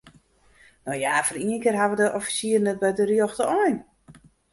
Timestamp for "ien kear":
1.47-1.79